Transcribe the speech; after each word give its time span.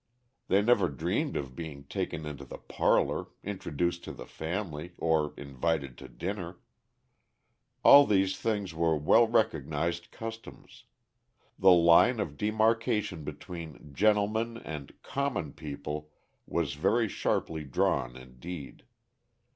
They 0.47 0.63
never 0.63 0.89
dreamed 0.89 1.35
of 1.37 1.55
being 1.55 1.83
taken 1.83 2.25
into 2.25 2.43
the 2.43 2.57
parlor, 2.57 3.27
introduced 3.43 4.03
to 4.05 4.11
the 4.11 4.25
family, 4.25 4.93
or 4.97 5.35
invited 5.37 5.95
to 5.99 6.07
dinner. 6.07 6.57
All 7.83 8.07
these 8.07 8.35
things 8.35 8.73
were 8.73 8.95
well 8.97 9.27
recognized 9.27 10.09
customs; 10.09 10.85
the 11.59 11.69
line 11.69 12.19
of 12.19 12.35
demarkation 12.35 13.23
between 13.23 13.93
"gentlemen" 13.93 14.57
and 14.57 14.99
"common 15.03 15.53
people" 15.53 16.09
was 16.47 16.73
very 16.73 17.07
sharply 17.07 17.63
drawn 17.63 18.15
indeed. 18.17 18.81